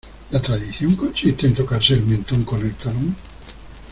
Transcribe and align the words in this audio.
¿La 0.31 0.41
tradición 0.41 0.95
consiste 0.95 1.45
en 1.45 1.53
tocarse 1.53 1.93
el 1.93 2.03
mentón 2.03 2.43
con 2.43 2.59
el 2.63 2.73
talón? 2.73 3.15